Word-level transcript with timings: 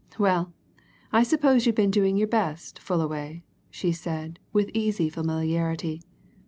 "Well, 0.17 0.51
I 1.11 1.21
suppose 1.21 1.67
you've 1.67 1.75
been 1.75 1.91
doing 1.91 2.17
your 2.17 2.27
best, 2.27 2.79
Fullaway," 2.79 3.43
she 3.69 3.91
said, 3.91 4.39
with 4.51 4.71
easy 4.73 5.09
familiarity. 5.11 6.01